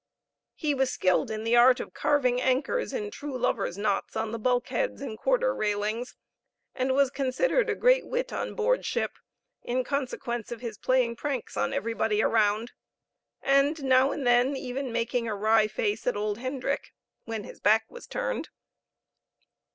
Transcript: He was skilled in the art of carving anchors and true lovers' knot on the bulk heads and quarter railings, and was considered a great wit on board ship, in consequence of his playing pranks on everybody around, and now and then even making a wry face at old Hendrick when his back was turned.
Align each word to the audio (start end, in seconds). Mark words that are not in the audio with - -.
He 0.55 0.73
was 0.73 0.91
skilled 0.91 1.29
in 1.29 1.43
the 1.43 1.55
art 1.55 1.79
of 1.79 1.93
carving 1.93 2.41
anchors 2.41 2.91
and 2.91 3.13
true 3.13 3.37
lovers' 3.37 3.77
knot 3.77 4.05
on 4.17 4.31
the 4.31 4.39
bulk 4.39 4.69
heads 4.69 4.99
and 4.99 5.15
quarter 5.15 5.53
railings, 5.53 6.15
and 6.73 6.95
was 6.95 7.11
considered 7.11 7.69
a 7.69 7.75
great 7.75 8.07
wit 8.07 8.33
on 8.33 8.55
board 8.55 8.83
ship, 8.83 9.11
in 9.61 9.83
consequence 9.83 10.51
of 10.51 10.59
his 10.59 10.79
playing 10.79 11.17
pranks 11.17 11.55
on 11.55 11.71
everybody 11.71 12.19
around, 12.23 12.71
and 13.43 13.83
now 13.83 14.11
and 14.11 14.25
then 14.25 14.57
even 14.57 14.91
making 14.91 15.27
a 15.27 15.35
wry 15.35 15.67
face 15.67 16.07
at 16.07 16.17
old 16.17 16.39
Hendrick 16.39 16.95
when 17.25 17.43
his 17.43 17.59
back 17.59 17.85
was 17.87 18.07
turned. 18.07 18.49